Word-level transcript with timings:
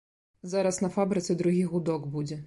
Зараз 0.53 0.79
на 0.85 0.89
фабрыцы 0.95 1.37
другі 1.41 1.61
гудок 1.75 2.09
будзе. 2.17 2.39